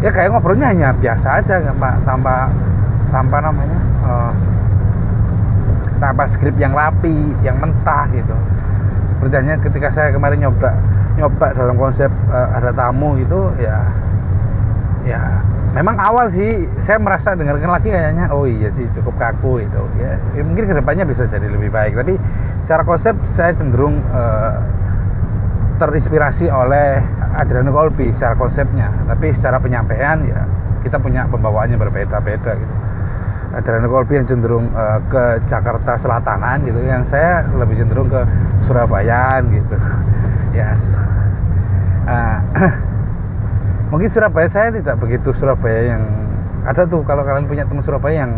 [0.00, 2.34] ya kayak ngobrolnya hanya biasa aja tanpa tanpa
[3.12, 4.32] tanpa namanya uh,
[6.00, 8.36] tanpa skrip yang rapi yang mentah gitu.
[9.20, 10.72] Seperti ketika saya kemarin nyoba
[11.20, 13.84] nyoba dalam konsep uh, ada tamu itu ya
[15.04, 15.20] ya
[15.70, 19.82] memang awal sih saya merasa dengarkan lagi kayaknya oh iya sih cukup kaku itu.
[20.02, 21.94] Ya, ya mungkin ke depannya bisa jadi lebih baik.
[21.94, 22.18] Tapi
[22.66, 24.58] secara konsep saya cenderung uh,
[25.78, 27.00] terinspirasi oleh
[27.38, 28.90] Adriano Colby secara konsepnya.
[29.06, 30.42] Tapi secara penyampaian ya
[30.82, 32.74] kita punya pembawaannya berbeda-beda gitu.
[33.50, 38.22] Adriano Colby yang cenderung uh, ke Jakarta Selatanan gitu yang saya lebih cenderung ke
[38.62, 39.76] Surabaya gitu.
[40.50, 40.94] Ya yes.
[42.10, 42.38] uh,
[43.90, 46.02] mungkin Surabaya saya tidak begitu Surabaya yang
[46.64, 48.32] ada tuh kalau kalian punya teman Surabaya yang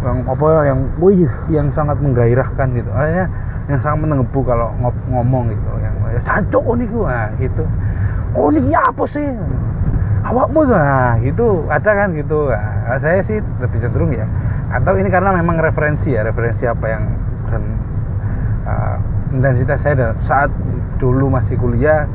[0.00, 2.90] yang apa yang wih yang sangat menggairahkan gitu.
[2.92, 3.28] Akhirnya
[3.68, 4.72] yang sangat menenggebu kalau
[5.12, 5.94] ngomong gitu yang
[6.24, 7.64] jancuk oh niku ah gitu.
[8.34, 9.26] Oh apa sih?
[10.20, 11.68] Awakmu nah gitu.
[11.68, 12.52] Ada kan gitu.
[12.52, 14.26] Nah, saya sih lebih cenderung ya.
[14.72, 17.04] Atau ini karena memang referensi ya referensi apa yang
[17.50, 17.62] dan
[18.64, 18.96] uh,
[19.34, 20.50] intensitas saya saat
[21.00, 22.06] dulu masih kuliah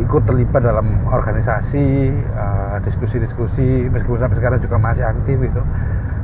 [0.00, 2.12] ikut terlibat dalam organisasi
[2.80, 5.62] diskusi-diskusi uh, meskipun sampai sekarang juga masih aktif itu.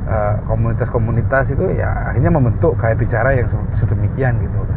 [0.09, 3.45] Eh, komunitas-komunitas itu ya akhirnya membentuk gaya bicara yang
[3.77, 4.57] sedemikian gitu.
[4.57, 4.73] Hmm.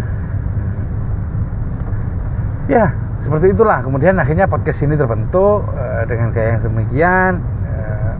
[2.68, 3.80] ya seperti itulah.
[3.80, 8.12] Kemudian akhirnya podcast ini terbentuk uh, dengan gaya yang sedemikian uh,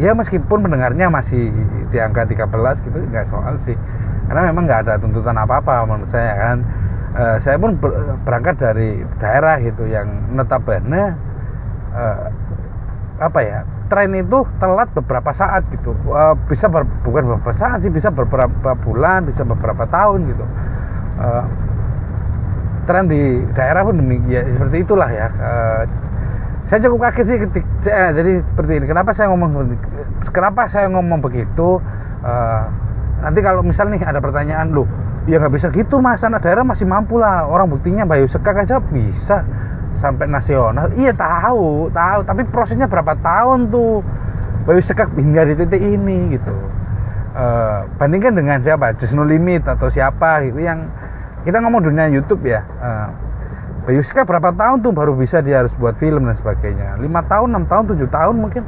[0.00, 1.52] ya meskipun pendengarnya masih
[1.92, 2.48] di angka 13
[2.80, 3.76] gitu nggak soal sih.
[4.32, 6.64] Karena memang nggak ada tuntutan apa-apa menurut saya kan
[7.16, 11.16] uh, saya pun ber, berangkat dari daerah gitu yang notabene
[11.92, 12.26] uh,
[13.20, 13.60] apa ya
[13.92, 15.92] tren itu telat beberapa saat gitu.
[16.08, 20.44] Uh, bisa ber, bukan beberapa saat sih bisa beberapa bulan bisa beberapa tahun gitu.
[21.20, 21.44] Uh,
[22.88, 25.28] tren di daerah pun demikian ya, seperti itulah ya.
[25.38, 25.82] Uh,
[26.62, 29.74] saya cukup kaget sih ketik eh, jadi seperti ini kenapa saya ngomong
[30.30, 31.82] kenapa saya ngomong begitu?
[32.22, 32.64] Uh,
[33.18, 34.86] nanti kalau misal nih ada pertanyaan lu
[35.26, 36.22] ya nggak bisa gitu mas.
[36.26, 37.46] Anak daerah masih mampu lah.
[37.46, 39.46] Orang buktinya Bayu Sekak aja bisa
[39.94, 40.90] sampai nasional.
[40.96, 42.20] Iya tahu tahu.
[42.26, 44.02] Tapi prosesnya berapa tahun tuh?
[44.62, 46.54] Baru sekak hingga di titik ini gitu.
[47.34, 48.94] Uh, bandingkan dengan siapa?
[48.94, 50.46] Just Limit atau siapa?
[50.46, 50.86] Gitu yang
[51.42, 52.62] kita ngomong dunia YouTube ya.
[52.78, 53.08] Uh,
[53.82, 57.02] Bayu Sekak berapa tahun tuh baru bisa dia harus buat film dan sebagainya?
[57.02, 58.62] Lima tahun enam tahun tujuh tahun mungkin.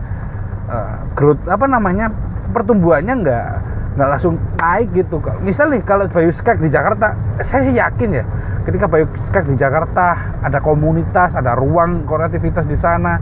[0.66, 2.10] Uh, growth apa namanya?
[2.50, 5.22] Pertumbuhannya nggak nggak langsung naik gitu.
[5.42, 8.24] Misalnya kalau Bayu Sekak di Jakarta saya sih yakin ya
[8.64, 13.20] ketika Bioskop di Jakarta ada komunitas ada ruang kreativitas di sana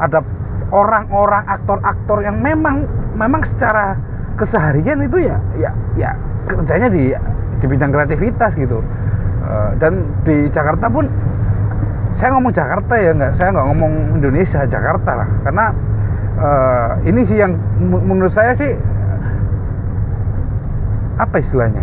[0.00, 0.24] ada
[0.72, 4.00] orang-orang aktor-aktor yang memang memang secara
[4.40, 6.16] keseharian itu ya ya ya
[6.48, 7.12] kerjanya di
[7.58, 8.80] di bidang kreativitas gitu.
[9.48, 11.08] Uh, dan di Jakarta pun
[12.12, 15.28] saya ngomong Jakarta ya nggak saya nggak ngomong Indonesia Jakarta lah.
[15.44, 15.66] Karena
[16.40, 17.54] uh, ini sih yang
[17.84, 18.72] menurut saya sih
[21.18, 21.82] apa istilahnya?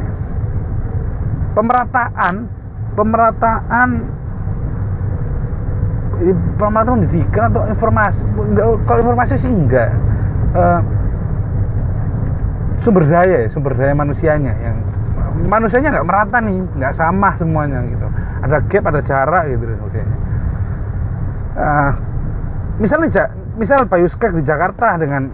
[1.54, 2.48] Pemerataan.
[2.95, 3.89] Pemerataan.
[6.56, 8.24] Pemerataan pendidikan atau informasi?
[8.88, 9.91] Kalau informasi sih enggak.
[10.56, 10.80] Uh,
[12.80, 14.80] sumber daya ya sumber daya manusianya yang
[15.48, 18.08] manusianya nggak merata nih nggak sama semuanya gitu.
[18.48, 20.17] Ada gap ada jarak gitu dan sebagainya.
[21.56, 21.91] Uh,
[22.80, 25.32] misalnya misal Pak Yuskak di Jakarta dengan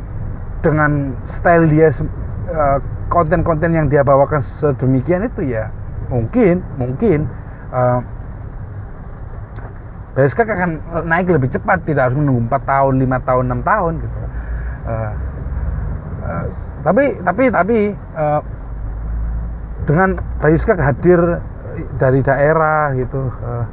[0.61, 2.77] dengan style dia eh,
[3.11, 5.67] konten-konten yang dia bawakan sedemikian itu ya
[6.07, 7.27] mungkin mungkin
[7.75, 7.99] uh,
[10.15, 10.71] eh, BSK akan
[11.07, 14.17] naik lebih cepat tidak harus menunggu 4 tahun 5 tahun 6 tahun gitu.
[14.81, 15.11] Uh,
[16.23, 16.43] uh,
[16.83, 17.77] tapi tapi tapi
[18.15, 18.41] uh,
[19.87, 21.39] dengan Bayuska hadir
[21.95, 23.65] dari daerah gitu uh,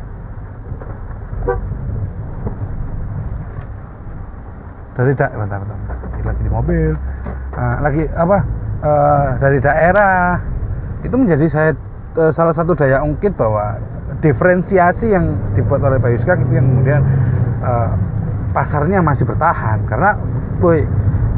[4.94, 5.96] dari daerah bentar, bentar, bentar.
[6.22, 6.92] lagi di mobil.
[7.58, 8.46] Uh, lagi apa
[8.82, 10.42] uh, dari daerah.
[11.02, 11.70] Itu menjadi saya
[12.18, 13.78] uh, salah satu daya ungkit bahwa
[14.18, 17.02] diferensiasi yang dibuat oleh Bayuska itu yang kemudian
[17.62, 17.94] uh,
[18.50, 19.86] pasarnya masih bertahan.
[19.86, 20.18] Karena
[20.58, 20.82] boy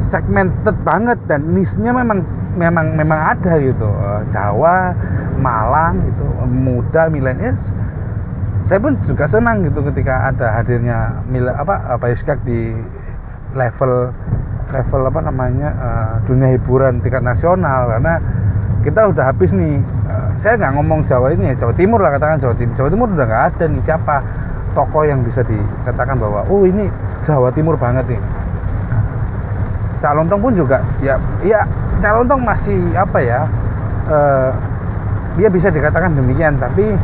[0.01, 2.25] segmented banget dan nisnya memang
[2.57, 3.85] memang memang ada gitu.
[3.85, 4.97] Uh, Jawa
[5.37, 7.73] Malang gitu muda milenials.
[8.61, 12.77] Saya pun juga senang gitu ketika ada hadirnya mil apa Bayuska di
[13.57, 14.13] level
[14.71, 18.17] level apa namanya uh, dunia hiburan tingkat nasional karena
[18.81, 19.83] kita udah habis nih.
[20.09, 23.07] Uh, saya nggak ngomong Jawa ini ya Jawa Timur lah katakan Jawa Timur Jawa Timur
[23.13, 24.15] udah nggak ada nih siapa
[24.71, 26.87] tokoh yang bisa dikatakan bahwa oh ini
[27.27, 28.21] Jawa Timur banget nih.
[30.01, 31.61] Calontong pun juga ya ya
[32.01, 33.45] Calontong masih apa ya
[34.09, 34.49] uh,
[35.37, 36.97] dia bisa dikatakan demikian tapi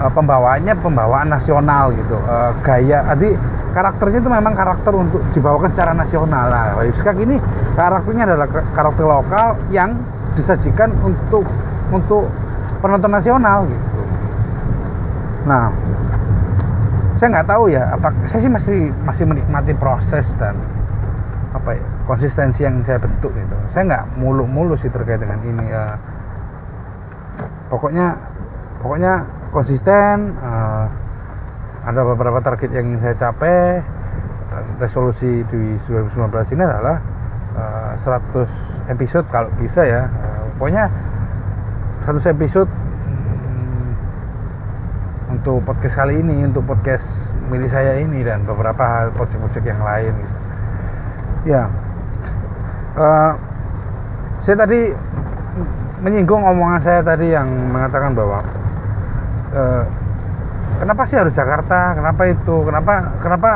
[0.00, 3.36] uh, pembawaannya pembawaan nasional gitu uh, gaya tadi
[3.70, 7.38] karakternya itu memang karakter untuk dibawakan secara nasional nah Yuskak ini
[7.74, 9.94] karakternya adalah karakter lokal yang
[10.34, 11.44] disajikan untuk
[11.90, 12.30] untuk
[12.80, 14.02] penonton nasional gitu.
[15.44, 15.74] Nah,
[17.18, 20.56] saya nggak tahu ya, apa saya sih masih masih menikmati proses dan
[21.50, 23.56] apa ya konsistensi yang saya bentuk gitu.
[23.68, 25.66] Saya nggak mulu-mulu sih terkait dengan ini.
[25.68, 25.96] Uh,
[27.68, 28.16] pokoknya
[28.80, 30.86] pokoknya konsisten uh,
[31.80, 33.80] ada beberapa target yang ingin saya capai.
[34.80, 36.98] Resolusi di 2019 ini adalah
[37.56, 40.08] uh, 100 episode kalau bisa ya.
[40.08, 40.88] Uh, pokoknya
[42.04, 43.90] 100 episode hmm,
[45.36, 50.12] untuk podcast kali ini untuk podcast milik saya ini dan beberapa hal project-project yang lain
[50.16, 50.34] gitu.
[51.56, 51.68] ya.
[52.96, 53.32] Uh,
[54.40, 54.92] saya tadi
[56.00, 58.40] menyinggung omongan saya tadi yang mengatakan bahwa
[60.80, 61.94] kenapa sih harus Jakarta?
[61.94, 62.64] Kenapa itu?
[62.64, 63.50] Kenapa kenapa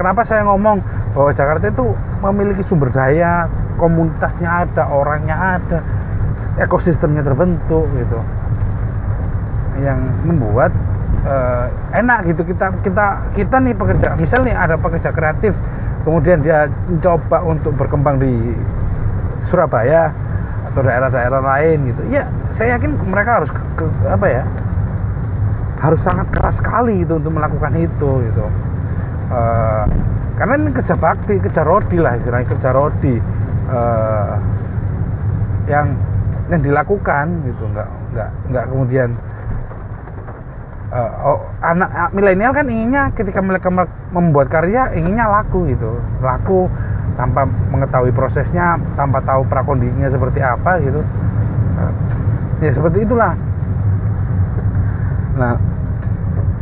[0.00, 0.80] kenapa saya ngomong
[1.12, 1.92] bahwa Jakarta itu
[2.24, 5.78] memiliki sumber daya komunitasnya ada orangnya ada
[6.56, 8.20] ekosistemnya terbentuk gitu.
[9.84, 10.72] Yang membuat
[11.28, 15.52] uh, enak gitu kita kita kita nih pekerja misalnya ada pekerja kreatif
[16.08, 18.56] kemudian dia mencoba untuk berkembang di
[19.48, 20.12] Surabaya
[20.72, 22.02] atau daerah-daerah lain gitu.
[22.08, 24.42] Ya saya yakin mereka harus ke, ke, apa ya
[25.80, 28.46] harus sangat keras sekali gitu untuk melakukan itu gitu.
[29.32, 29.88] Uh,
[30.36, 33.16] karena ini kerja bakti kerja rodi lah istilahnya kerja rodi.
[33.70, 34.36] Uh,
[35.70, 35.96] yang
[36.52, 37.64] yang dilakukan gitu.
[37.72, 39.08] Nggak nggak nggak kemudian
[40.92, 43.72] uh, oh, anak milenial kan inginnya ketika mereka
[44.12, 45.96] membuat karya inginnya laku gitu.
[46.20, 46.68] Laku
[47.16, 51.00] tanpa mengetahui prosesnya tanpa tahu prakondisinya seperti apa gitu.
[52.60, 53.32] Ya seperti itulah.
[55.40, 55.69] Nah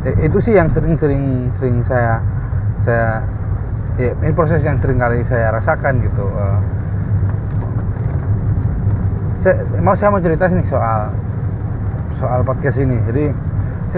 [0.06, 2.22] itu sih yang sering-sering sering saya
[2.78, 3.22] saya
[3.98, 6.62] ya ini proses yang sering kali saya rasakan gitu uh,
[9.38, 11.14] saya, mau saya mau cerita sih soal
[12.18, 12.98] soal podcast ini.
[13.06, 13.30] Jadi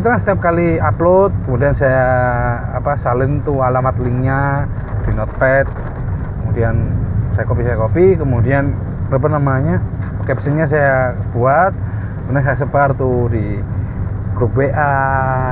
[0.04, 2.06] kan setiap kali upload kemudian saya
[2.76, 4.70] apa salin tuh alamat linknya
[5.02, 5.66] di notepad
[6.44, 6.94] kemudian
[7.34, 8.70] saya copy saya copy kemudian
[9.10, 9.82] apa namanya
[10.30, 11.74] captionnya saya buat
[12.22, 13.58] kemudian saya sebar tuh di
[14.40, 14.92] grup WA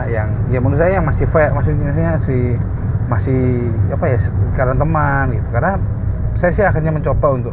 [0.09, 2.57] yang ya menurut saya yang masih fair maksudnya si
[3.12, 4.18] masih apa ya
[4.57, 5.48] karena teman gitu.
[5.53, 5.77] Karena
[6.33, 7.53] saya sih akhirnya mencoba untuk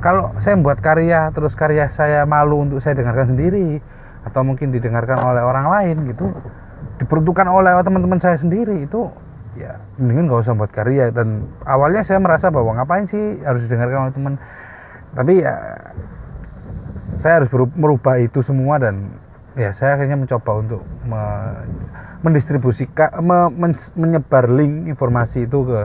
[0.00, 3.84] kalau saya membuat karya terus karya saya malu untuk saya dengarkan sendiri
[4.24, 6.32] atau mungkin didengarkan oleh orang lain gitu
[7.00, 9.08] diperuntukkan oleh teman-teman saya sendiri itu
[9.60, 11.12] ya mendingan gak usah buat karya.
[11.12, 14.34] Dan awalnya saya merasa bahwa ngapain sih harus didengarkan oleh teman.
[15.12, 15.54] Tapi ya
[17.20, 19.12] saya harus merubah itu semua dan
[19.58, 21.22] ya saya akhirnya mencoba untuk me,
[22.22, 25.80] mendistribusikan me, men, menyebar link informasi itu ke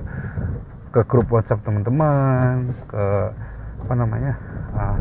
[0.93, 3.05] ke grup WhatsApp teman-teman ke
[3.85, 4.33] apa namanya
[4.77, 4.99] uh,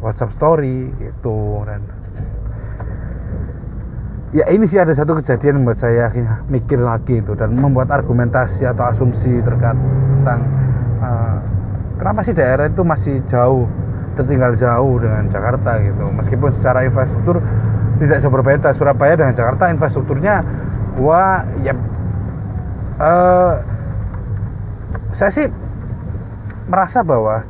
[0.00, 1.84] WhatsApp story gitu dan
[4.34, 8.66] ya ini sih ada satu kejadian membuat saya akhirnya mikir lagi itu dan membuat argumentasi
[8.66, 9.78] atau asumsi terkait
[10.20, 10.40] tentang
[10.98, 11.38] uh,
[12.02, 13.70] kenapa sih daerah itu masih jauh
[14.14, 16.10] tertinggal jauh dengan Jakarta gitu.
[16.14, 17.42] Meskipun secara infrastruktur
[17.98, 20.42] tidak jauh berbeda Surabaya dengan Jakarta infrastrukturnya
[20.98, 21.74] wah ya
[22.98, 23.54] uh,
[25.14, 25.46] saya sih
[26.66, 27.46] merasa bahwa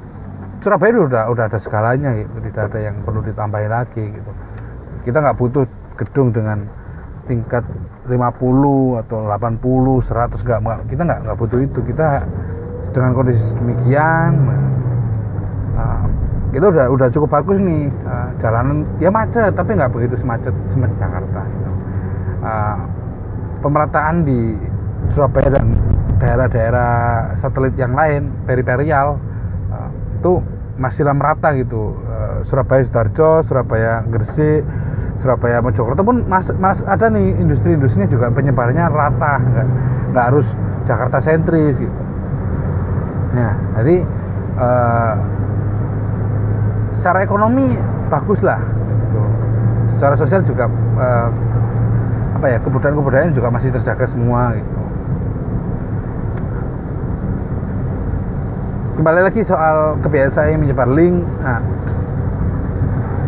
[0.60, 4.30] Surabaya udah udah ada segalanya gitu tidak ada yang perlu ditambahin lagi gitu.
[5.04, 5.68] Kita nggak butuh
[6.00, 6.64] gedung dengan
[7.28, 7.64] tingkat
[8.08, 9.60] 50 atau 80
[10.08, 11.78] 100 enggak, enggak kita nggak nggak butuh itu.
[11.84, 12.24] Kita
[12.96, 14.32] dengan kondisi demikian
[15.76, 16.08] nah,
[16.54, 20.94] itu udah udah cukup bagus nih uh, jalanan ya macet tapi nggak begitu semacet seperti
[21.02, 21.70] Jakarta gitu.
[22.46, 22.78] uh,
[23.60, 24.54] pemerataan di
[25.12, 25.74] Surabaya dan
[26.22, 26.92] daerah-daerah
[27.34, 29.18] satelit yang lain periperial
[29.74, 29.90] uh,
[30.22, 30.38] itu
[30.78, 34.62] masihlah merata gitu uh, Surabaya Sidoarjo Surabaya Gresik
[35.18, 39.66] Surabaya Mojokerto pun mas, mas ada nih industri-industrinya juga penyebarannya rata nggak
[40.14, 40.46] nggak harus
[40.86, 42.00] Jakarta sentris gitu
[43.34, 44.06] nah jadi
[44.58, 45.14] uh,
[46.94, 47.74] secara ekonomi
[48.08, 49.22] bagus lah gitu.
[49.98, 51.28] secara sosial juga uh,
[52.38, 54.80] apa ya kebudayaan-kebudayaan juga masih terjaga semua gitu.
[58.94, 61.24] Kembali lagi soal kebiasaan saya menyebar link.
[61.42, 61.58] Nah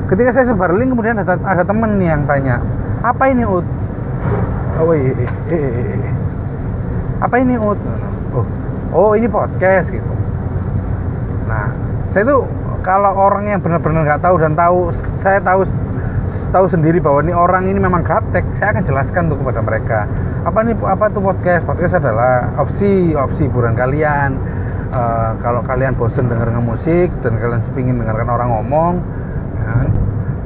[0.07, 2.63] ketika saya sebar link kemudian ada, ada temen yang tanya
[3.03, 3.67] apa ini ut?
[4.77, 5.17] Oh iya,
[5.51, 6.13] iya, iya, iya.
[7.25, 7.79] apa ini ut?
[8.37, 8.47] Oh,
[8.95, 10.13] oh ini podcast gitu.
[11.51, 11.73] Nah
[12.13, 12.47] saya tuh
[12.87, 15.67] kalau orang yang benar-benar nggak tahu dan tahu saya tahu
[16.55, 20.07] tahu sendiri bahwa ini orang ini memang gaptek saya akan jelaskan tuh kepada mereka.
[20.47, 21.67] Apa nih apa tuh podcast?
[21.67, 24.39] Podcast adalah opsi opsi hiburan kalian.
[24.87, 28.95] Uh, kalau kalian bosen dengar musik dan kalian ingin dengarkan orang ngomong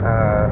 [0.00, 0.48] uh,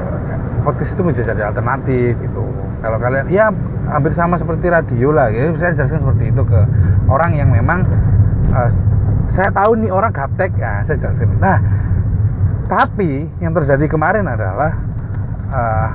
[0.61, 2.45] podcast itu bisa jadi alternatif gitu.
[2.85, 3.49] Kalau kalian ya
[3.89, 6.61] hampir sama seperti radio lah ya saya jelaskan seperti itu ke
[7.09, 7.83] orang yang memang
[8.53, 8.69] uh,
[9.29, 11.61] saya tahu nih orang gaptek ya saya jelaskan nah
[12.69, 14.71] tapi yang terjadi kemarin adalah
[15.49, 15.89] uh,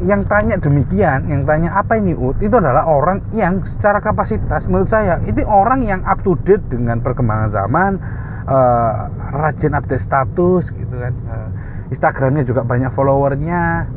[0.00, 4.88] yang tanya demikian, yang tanya apa ini UT itu adalah orang yang secara kapasitas menurut
[4.88, 8.00] saya itu orang yang up to date dengan perkembangan zaman,
[8.48, 11.12] uh, rajin update status gitu kan.
[11.28, 11.48] Uh,
[11.92, 13.90] Instagramnya juga banyak followernya.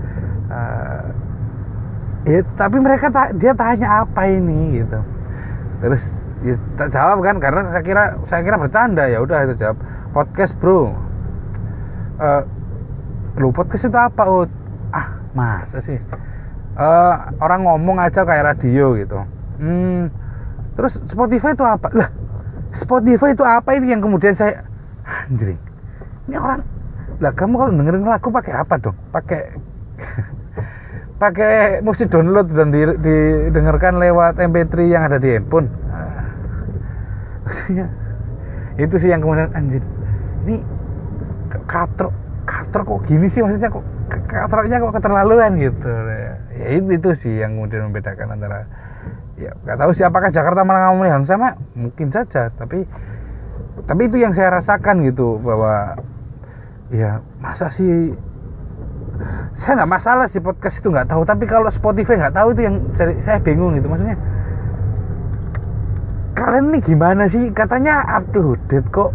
[0.52, 1.06] Uh,
[2.28, 4.99] ya, tapi mereka dia tanya apa ini gitu.
[5.84, 6.56] Terus ya,
[6.88, 9.04] jawab kan karena saya kira saya kira bercanda.
[9.12, 9.76] Ya udah itu jawab.
[10.15, 10.96] Podcast bro.
[12.24, 12.41] Uh,
[13.36, 14.24] lu podcast itu apa?
[14.24, 14.48] Oh,
[14.96, 16.00] ah masa sih?
[16.80, 19.28] Uh, orang ngomong aja kayak radio gitu.
[19.60, 20.08] Hmm,
[20.80, 21.91] terus Spotify itu apa?
[21.91, 22.10] Lah
[22.72, 24.65] Spotify itu apa itu yang kemudian saya
[25.06, 25.60] anjir
[26.26, 26.65] ini orang
[27.22, 28.98] lah kamu kalau dengerin lagu pakai apa dong?
[29.12, 29.54] Pakai
[31.23, 35.71] pakai musik download dan di, didengarkan lewat MP3 yang ada di handphone.
[37.47, 37.88] Maksudnya
[38.83, 39.79] itu sih yang kemudian anjir.
[40.43, 40.59] Ini
[41.63, 42.12] katro
[42.43, 43.88] katro kok gini sih maksudnya kok
[44.27, 45.88] karakternya kok keterlaluan gitu.
[46.59, 48.67] Ya itu, itu sih yang kemudian membedakan antara
[49.39, 52.86] ya nggak tahu sih apakah Jakarta malah yang sama mungkin saja tapi
[53.89, 55.97] tapi itu yang saya rasakan gitu bahwa
[56.93, 58.13] ya masa sih
[59.53, 62.75] saya nggak masalah sih podcast itu nggak tahu tapi kalau Spotify nggak tahu itu yang
[62.97, 64.17] saya, bingung gitu maksudnya.
[66.33, 67.53] Kalian nih gimana sih?
[67.53, 68.57] Katanya up to
[68.89, 69.13] kok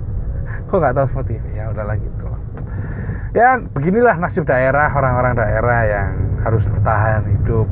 [0.68, 1.50] kok nggak tahu Spotify?
[1.52, 2.24] Ya udahlah gitu.
[3.36, 7.68] Ya beginilah nasib daerah orang-orang daerah yang harus bertahan hidup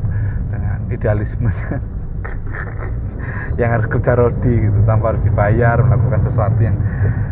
[0.53, 1.49] dengan idealisme.
[3.55, 6.75] Yang harus kerja rodi gitu tanpa harus dibayar melakukan sesuatu yang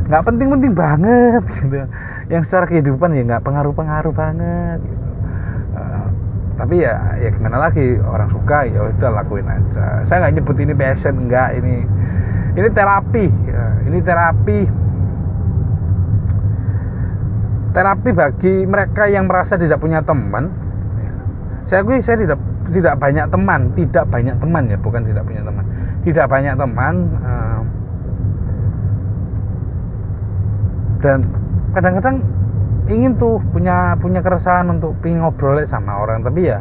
[0.07, 1.83] nggak penting-penting banget gitu
[2.31, 5.07] yang secara kehidupan ya nggak pengaruh-pengaruh banget gitu.
[5.75, 6.07] Uh,
[6.61, 10.07] tapi ya ya gimana lagi orang suka ya udah lakuin aja.
[10.07, 11.83] Saya nggak nyebut ini passion enggak ini
[12.53, 13.27] ini terapi.
[13.49, 13.65] Ya.
[13.89, 14.61] ini terapi.
[17.73, 20.53] Terapi bagi mereka yang merasa tidak punya teman.
[21.01, 21.15] Ya.
[21.65, 22.39] saya akui saya tidak
[22.71, 25.65] tidak banyak teman tidak banyak teman ya bukan tidak punya teman.
[26.03, 27.61] Tidak banyak teman uh,
[31.03, 31.19] dan
[31.73, 32.25] kadang-kadang
[32.91, 36.61] ingin tuh punya punya keresahan untuk pingin ngobrol sama orang tapi ya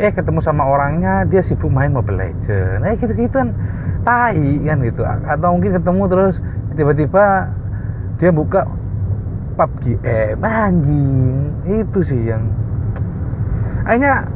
[0.00, 3.54] eh ketemu sama orangnya dia sibuk main Mobile Legend eh gitu gitu kan
[4.04, 5.02] tai kan gitu.
[5.04, 6.34] Atau mungkin ketemu terus
[6.74, 7.52] tiba-tiba
[8.16, 8.64] dia buka
[9.56, 11.52] PUBG eh anjing.
[11.68, 12.48] Itu sih yang
[13.84, 14.28] akhirnya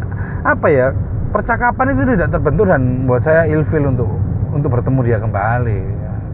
[0.45, 0.87] apa ya
[1.33, 4.09] percakapan itu tidak terbentuk dan buat saya ilfil untuk
[4.53, 5.83] untuk bertemu dia kembali.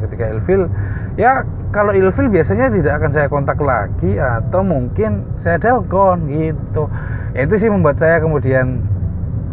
[0.06, 0.66] Ketika ilfil
[1.14, 6.90] ya kalau ilfil biasanya tidak akan saya kontak lagi atau mungkin saya telepon gitu.
[7.30, 8.82] Ya, itu sih membuat saya kemudian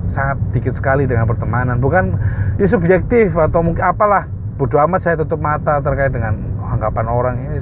[0.10, 1.78] sangat dikit sekali dengan pertemanan.
[1.78, 2.18] Bukan
[2.58, 4.26] ya subjektif atau mungkin apalah.
[4.58, 7.36] Bodoh amat saya tutup mata terkait dengan anggapan orang.
[7.38, 7.62] Ini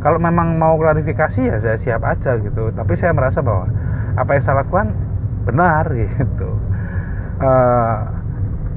[0.00, 2.72] kalau memang mau klarifikasi ya saya siap aja gitu.
[2.72, 3.68] Tapi saya merasa bahwa
[4.16, 4.96] apa yang saya lakukan
[5.44, 6.50] benar gitu.
[7.36, 8.15] Uh,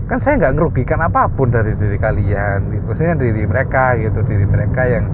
[0.10, 2.82] kan saya nggak ngerugikan apa pun dari diri kalian.
[2.90, 5.06] Maksudnya diri mereka gitu diri mereka yang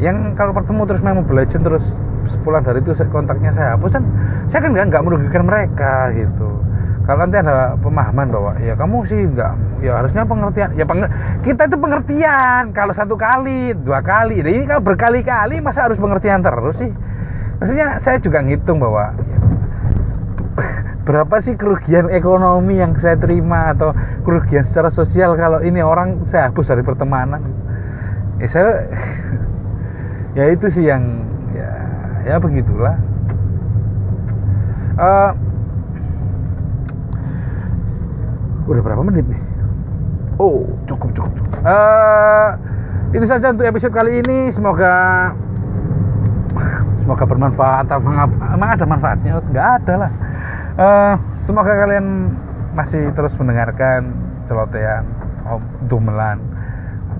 [0.00, 4.04] yang kalau bertemu terus memang belajar terus sepulang dari itu kontaknya saya hapus kan
[4.46, 6.62] saya kan nggak merugikan mereka gitu.
[7.04, 11.02] Kalau nanti ada pemahaman bahwa ya kamu sih nggak ya harusnya pengertian ya peng,
[11.42, 12.70] kita itu pengertian.
[12.70, 16.92] Kalau satu kali dua kali ini kalau berkali-kali masa harus pengertian terus sih?
[17.58, 19.12] Maksudnya saya juga ngitung bahwa
[21.10, 23.90] berapa sih kerugian ekonomi yang saya terima atau
[24.22, 27.42] kerugian secara sosial kalau ini orang saya hapus dari pertemanan?
[28.38, 28.86] Ya saya
[30.38, 31.70] ya itu sih yang ya
[32.30, 32.94] ya begitulah.
[35.02, 35.34] Uh,
[38.70, 39.42] udah berapa menit nih?
[40.38, 41.58] Oh cukup cukup, cukup.
[41.66, 42.54] Uh,
[43.10, 44.54] itu saja untuk episode kali ini.
[44.54, 44.94] Semoga
[47.02, 47.90] semoga bermanfaat.
[47.90, 49.42] Apa emang ada manfaatnya?
[49.50, 50.12] Nggak ada lah
[50.80, 52.32] uh, semoga kalian
[52.72, 54.16] masih terus mendengarkan
[54.48, 55.04] celotehan
[55.90, 56.40] dumelan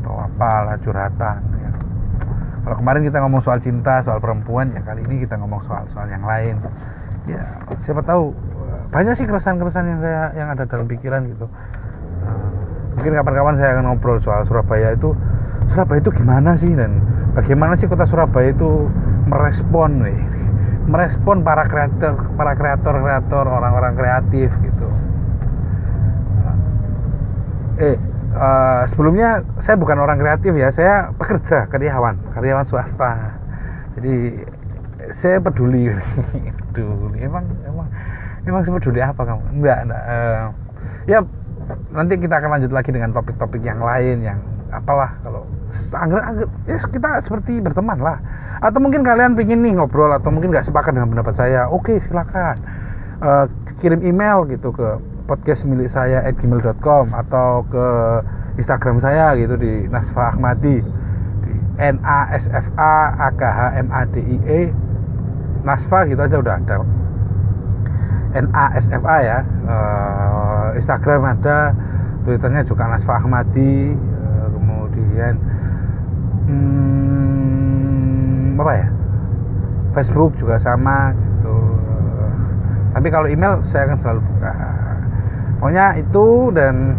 [0.00, 1.70] atau apalah curhatan ya.
[2.64, 6.08] kalau kemarin kita ngomong soal cinta soal perempuan ya kali ini kita ngomong soal soal
[6.08, 6.56] yang lain.
[7.28, 8.32] Ya siapa tahu
[8.90, 11.46] banyak sih keresahan-keresahan yang saya yang ada dalam pikiran gitu.
[12.24, 12.50] Uh,
[12.96, 15.14] mungkin kapan-kapan saya akan ngobrol soal Surabaya itu
[15.70, 16.72] Surabaya itu gimana sih?
[16.74, 17.02] Dan
[17.34, 18.88] bagaimana sih kota Surabaya itu
[19.26, 20.20] merespon nih
[20.88, 24.88] merespon para kreator para kreator kreator orang-orang kreatif gitu.
[27.80, 27.96] Eh
[28.36, 33.40] uh, sebelumnya saya bukan orang kreatif ya saya pekerja karyawan karyawan swasta.
[33.98, 34.44] Jadi
[35.10, 35.90] saya peduli.
[36.70, 37.18] Peduli.
[37.20, 37.88] Emang emang
[38.46, 39.42] emang sepeduli apa kamu?
[39.58, 40.44] Enggak, enggak uh,
[41.08, 41.18] ya
[41.94, 44.38] nanti kita akan lanjut lagi dengan topik-topik yang lain yang
[44.70, 45.46] apalah kalau
[45.94, 48.18] angger angger ya kita seperti berteman lah.
[48.60, 52.56] Atau mungkin kalian pingin nih ngobrol atau mungkin nggak sepakat dengan pendapat saya oke silakan.
[53.20, 53.44] Uh,
[53.84, 54.96] kirim email gitu ke
[55.28, 57.86] podcast milik saya at gmail.com atau ke
[58.56, 60.82] Instagram saya gitu di Nasfa Ahmadi.
[61.44, 64.60] Di N A S F A A K H M A D I E.
[65.62, 66.82] Nasfa gitu aja udah ada.
[68.34, 69.38] N A S F A ya.
[69.68, 71.72] Uh, Instagram ada
[72.24, 73.96] Twitternya juga Nasfa Ahmadi
[75.20, 75.36] kemudian
[76.48, 76.96] hmm,
[78.56, 78.88] apa ya?
[79.90, 81.56] Facebook juga sama gitu.
[82.96, 84.54] Tapi kalau email saya akan selalu buka.
[85.60, 86.96] Pokoknya itu dan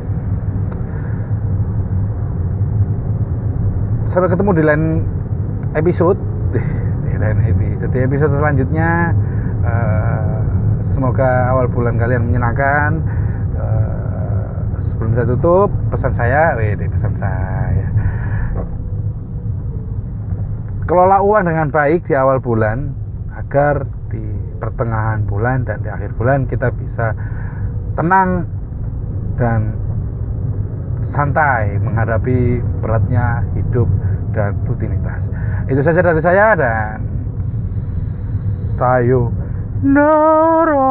[4.06, 4.84] sampai ketemu di lain
[5.74, 6.20] episode.
[7.08, 7.90] Di lain episode.
[7.96, 9.16] Di episode selanjutnya
[9.66, 10.44] uh,
[10.84, 13.02] semoga awal bulan kalian menyenangkan.
[13.56, 14.12] Uh,
[14.84, 17.81] sebelum saya tutup pesan saya wede pesan saya
[20.92, 22.92] kelola uang dengan baik di awal bulan
[23.40, 24.20] agar di
[24.60, 27.16] pertengahan bulan dan di akhir bulan kita bisa
[27.96, 28.44] tenang
[29.40, 29.72] dan
[31.00, 33.88] santai menghadapi beratnya hidup
[34.36, 35.32] dan rutinitas.
[35.72, 37.00] Itu saja dari saya dan
[38.76, 39.32] sayo
[39.80, 40.90] noro